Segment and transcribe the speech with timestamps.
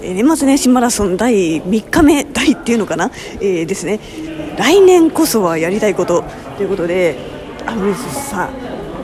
[0.00, 4.00] えー年末年始マラソン第3日目第っていうのかな、えーですね。
[4.56, 6.24] 来年こそはやりたいこと
[6.56, 7.16] ということで
[7.66, 8.48] あのさ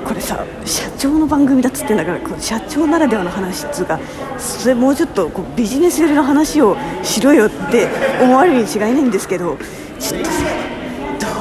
[0.04, 3.98] これさ社長の番組だっつってんだからこ社長ならではの話っつうか
[4.38, 7.88] それもうちょっとこうビジネス寄りの話をしろよって
[8.20, 9.56] 思われるに違いないんですけど
[10.00, 10.42] ちょっとさ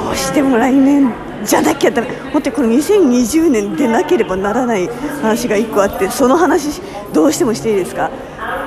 [0.06, 1.12] どうしても来年
[1.44, 4.88] じゃなきゃダメ 本当にこの2020年でなければならない
[5.20, 6.80] 話が1個あってその話
[7.12, 8.10] どうしてもしていいですか？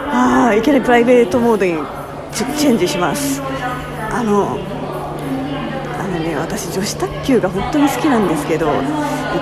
[0.10, 1.74] あいきなりプライベートモードに
[2.34, 3.42] チェンジします。
[4.10, 4.58] あの
[6.00, 8.68] あのね私女子卓球が本当に好きなんですけど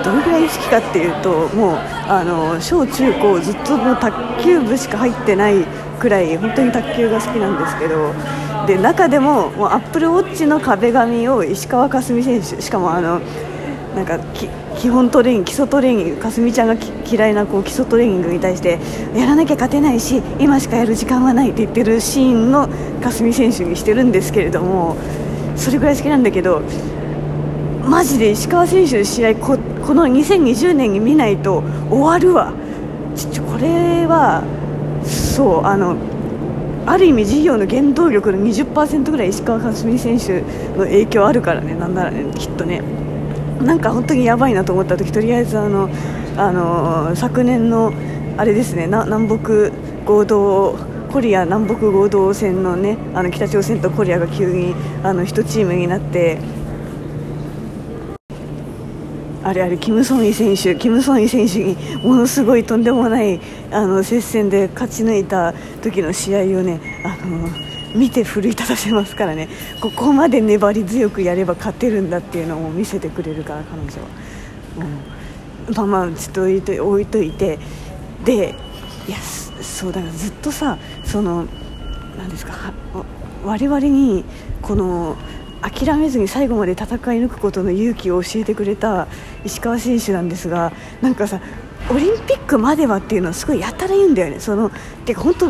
[0.04, 5.64] どのぐらい好きかっていうともうあの小中高ずっともう卓球部しか入ってない
[5.98, 8.12] くらい本当に卓球が好きなんですけど
[8.66, 13.20] で中でももうアップルウォッチの壁紙を石川佳純選手しかもあの
[13.94, 14.18] なんか
[14.78, 16.76] 基本トレーニング基礎トレーニングかすみちゃんが
[17.10, 18.78] 嫌いなこう基礎トレーニングに対して
[19.14, 22.68] やらなきゃ勝てないし今しかやる時間はないって言ってるシーンの
[23.02, 24.96] かすみ選手にしてるんですけれども
[25.56, 26.62] それぐらい好きなんだけど
[27.84, 32.52] マジで石川選手の試合ここの2020年に見ないと終わるわ。
[33.50, 34.42] これは
[35.04, 35.96] そうあの
[36.84, 40.42] ある意味事業の原動力の20%ぐらい石川佳純選手
[40.76, 43.05] の影響あるからねなんならねきっとね。
[43.62, 45.88] なんか本当にやばいなと思った時とりあえずあの
[46.36, 47.92] あの昨年の
[48.36, 49.70] あれですね南北
[50.04, 50.76] 合同
[51.10, 56.38] コリア南北合同戦のねあの北朝鮮とコリアが急にあの1チームになって
[59.42, 67.48] あれあれキム・ソンイ選手キム・ソンイ選手にものすごいとんでもないあの接戦で勝ち抜いた時の試合をねあの
[67.96, 69.48] 見て奮い立たせますからね。
[69.80, 74.08] ここまで粘り強くやれば勝てるんだっていうのを見せてくれるから彼女は。
[75.68, 75.74] うん。
[75.74, 77.58] まあまあちょっと置いとい置いといて。
[78.24, 78.54] で
[79.08, 79.18] いや
[79.62, 81.46] そうだからずっとさその
[82.16, 82.72] なんですか
[83.44, 84.24] 我々に
[84.62, 85.16] この
[85.62, 89.06] 諦めずに最後まで戦い抜くことの勇気を教えてくれた
[89.44, 91.40] 石川選手なんですがなんかさ
[91.88, 94.40] オリンピックまではっていうのはすごいやたら言うんだよね。
[94.40, 94.70] その
[95.04, 95.46] てか本当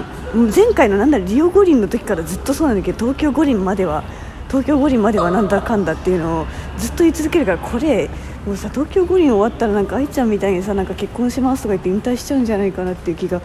[0.55, 4.05] 前回のなんだリオ五輪の時からずっとそうなんだけど東京五輪までは
[4.49, 6.47] 東京五輪まではなんだかんだっていうのを
[6.77, 8.11] ずっと言い続けるからこれ
[8.45, 13.41] もうさ東京五輪終わったらなんか愛ちゃんみたいにさなんか結婚しますとか言って引退しちゃうんじゃないかなっていう気が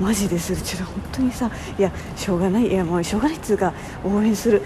[0.00, 0.62] マジでする。
[0.62, 2.68] ちょっと本当にさいやしょうがない。
[2.68, 3.72] いやもうしょうがないっていうか
[4.04, 4.62] 応援する。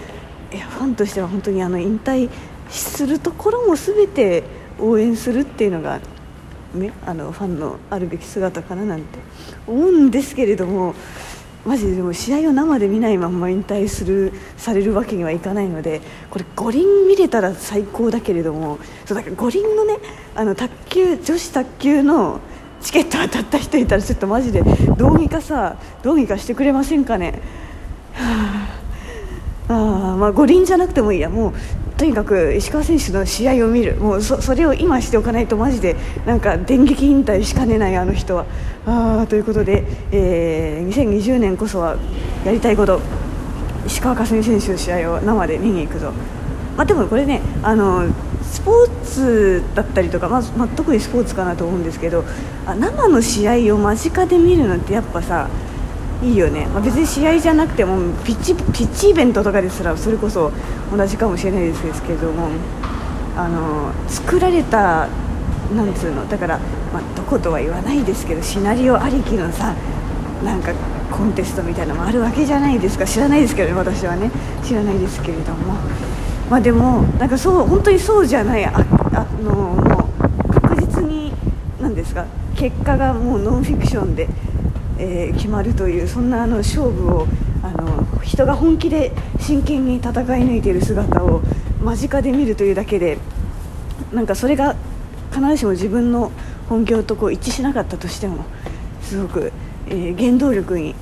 [0.53, 2.29] いやファンとしては本当にあの引退
[2.69, 4.43] するところも全て
[4.79, 5.99] 応援するっていうのが
[6.73, 9.19] ね、あのファンのあるべき姿かななんて
[9.67, 10.95] 思うんですけれども
[11.65, 19.97] マジでも試合を生で見ないまま引退するされるわけにはいかないのでこれ五輪見れたら最高だけれどもそうだから五輪のね
[20.33, 22.39] あの卓球女子卓球の
[22.81, 24.63] チケット当たった人いたらちょっとマジで
[24.97, 27.41] どうにかさどうにかしてくれませんかね。
[28.13, 28.67] は
[29.69, 31.53] ああまあ五輪じゃなくてもいいやもう
[32.01, 33.95] とにかく石川選手の試合を見る。
[33.97, 35.95] もうそれを今しておかないとマジで
[36.25, 38.47] なんか電撃引退しかねないあの人は。
[38.87, 41.97] あということで、えー2020年こそは
[42.43, 42.99] やりたいこと。
[43.85, 46.11] 石川佳純選手の試合を生で見に行くぞ、
[46.75, 48.07] まあ、でもこれねあの
[48.43, 52.23] スポーツだったりとか、まずま、特にスポーツかなと思うんですけど
[52.65, 55.49] あ生の試合を間近で見るのってやっぱさ
[56.21, 60.51] いいよね、まあ、別に試合じゃなくてもピッチピッチイベントとかですらそれこそ
[60.95, 62.49] 同じかもしれないですけども
[63.35, 65.07] あの作られた
[65.75, 66.59] なんつうのだから、
[66.93, 69.73] まあ、どことは言わないですけどシナリオありきのさ
[70.43, 70.73] なんか
[71.11, 73.05] コンテストみたいなのもあるわけじゃないですか。
[73.05, 74.31] 知らないですけどね私はね。
[74.63, 75.75] 知らないですけれども。
[76.49, 78.73] まあでもなんかそう本当にそうじゃないあ
[79.13, 80.03] あのも
[80.47, 81.31] う確実に
[81.79, 84.27] なんですか結果がもうノンフィクションで、
[85.01, 87.27] えー決まるというそんなあの勝負を
[87.63, 90.13] あの人が本気で真剣に戦い
[90.43, 91.41] 抜いている姿を
[91.83, 93.17] 間近で見るというだけで
[94.13, 94.75] なんかそれが
[95.31, 96.31] 必ずしも自分の
[96.69, 98.45] 本業とこう一致しなかったとしても
[99.01, 99.51] すごく、
[99.87, 100.93] えー原動力に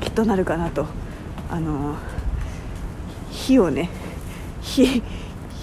[0.00, 0.86] きっとなるかなと。
[1.48, 1.94] あの
[3.30, 3.88] 火をね
[4.60, 5.00] 火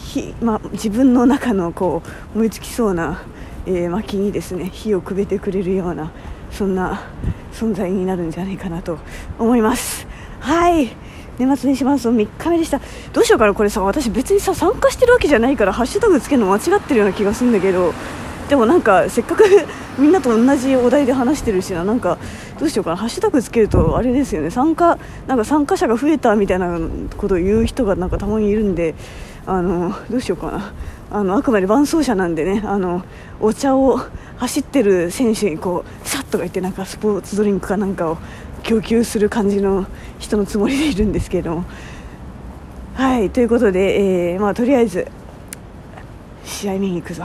[0.05, 2.01] 火、ま、自分の中のこ
[2.33, 3.21] う燃え尽きそうな、
[3.65, 6.11] えー薪にですね火をくべてくれるような
[6.51, 7.01] そんな
[7.53, 8.97] 存在になるんじゃないかなと
[9.39, 10.07] 思います。
[10.39, 10.89] はい。
[11.39, 12.79] 年末年始マラソン3日目でした。
[13.11, 13.81] どうしようかなこれさ。
[13.81, 17.93] 私別にさ参加してるわけじゃないからハッシュタグつけるの間違ってるような気がするんだけど。
[18.49, 19.43] でもなんかせっかく
[19.97, 21.83] みんなと同じお題で話してるしな。
[21.83, 22.17] なんか
[22.59, 22.97] どうしようかな。
[22.97, 24.51] ハッシュタグつけるとあれですよね。
[24.51, 24.97] 参加
[25.27, 26.77] なんか参加者が増えたみたいな
[27.17, 28.95] ことを言う人がなんかたまにいるんで。
[29.45, 30.71] あのどうしようかな。
[31.11, 32.63] あのあくまで伴走者なんでね。
[32.65, 33.03] あの
[33.41, 33.99] お茶を
[34.37, 38.17] 走ってる選手にこうさとか言ってなんかスポーツドリンクかなんかを
[38.63, 39.85] 供給する感じの
[40.17, 41.65] 人のつもりでいるんですけれども。
[42.95, 45.07] はいということで、えーまあ、とりあえず
[46.43, 47.23] 試合見に行くぞ。